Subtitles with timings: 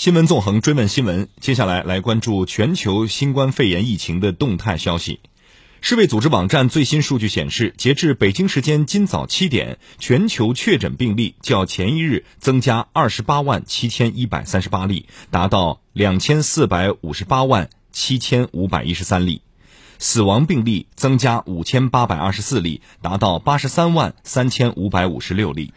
[0.00, 5.20] 新闻纵横追问新闻，接下来来关注全球新冠肺炎疫情的动态消息。
[5.82, 19.42] 世卫组织网站最新数据显示，截至北京时间今早七点，全球确诊病例较前一日增加二十八万七千一百三十八例，达到两千四百五十八万七千五百一十三例；
[19.98, 25.74] 死亡病例增加五千八百二十四例，达到八十三万三千五百五十六例。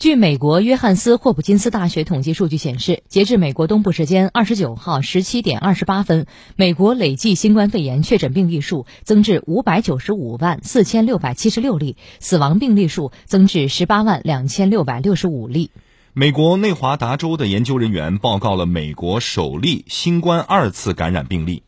[0.00, 6.24] 据美国约翰斯霍普金斯大学统计数据显示，截至美国东部时间二十九号十七点二十八分，
[6.56, 15.70] 美国累计新冠肺炎确诊病例数增至五百九十五万四千六百七十六例，死亡病例数增至十八万两千六百六十五例。
[16.14, 21.62] 美国内华达州的研究人员报告了美国首例新冠二次感染病例。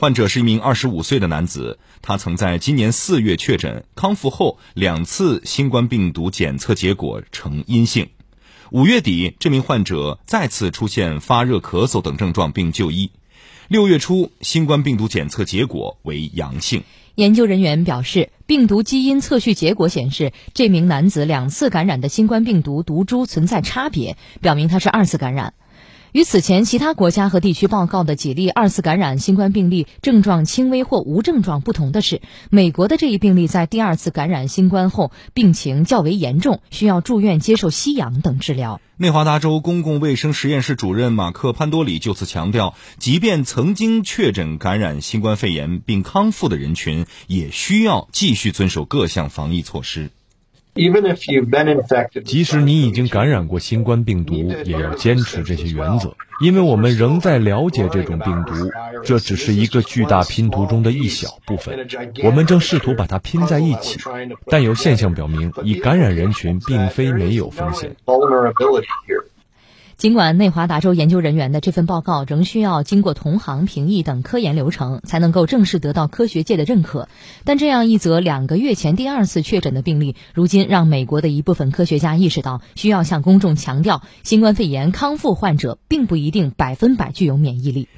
[0.00, 8.08] 患者是一名二十五岁的男子，他曾在今年四月确诊，康复后两次新冠病毒检测结果呈阴性。
[8.70, 13.10] 五月底，这名患者再次出现发热、咳嗽等症状，并就医。
[13.68, 16.82] 六月初，新冠病毒检测结果为阳性。
[17.16, 25.52] 研究人员表示，病毒基因测序结果显示，这名男子两次感染的新冠病毒毒株存在差别，表明他是二次感染。
[26.12, 38.80] 与此前其他国家和地区报告的几例二次感染新冠病例症状轻微或无症状不同的是，美国的这一病例在第二次感染新冠后病情较为严重，需要住院接受吸氧等治疗。
[38.96, 50.10] 内华达州公共卫生实验室主任马克·潘多里就此强调，即便曾经确诊感染新冠肺炎并康复的人群，也需要继续遵守各项防疫措施。
[52.24, 58.54] 即使你已经感染过新冠病毒，也要坚持这些原则，因为我们仍在了解这种病毒，
[59.04, 61.88] 这只是一个巨大拼图中的一小部分，
[62.22, 63.98] 我们正试图把它拼在一起。
[64.46, 67.96] 但有现象表明，已感染人群并非没有风险。
[70.00, 77.06] 尽管内华达州研究人员的这份报告仍需要经过同行评议等科研流程才能够正式得到科学界的认可，
[77.44, 87.90] 但这样一则两个月前第二次确诊的病例，如今让美国的一部分科学家意识到，需要向公众强调，新冠肺炎康复患者并不一定百分百具有免疫力。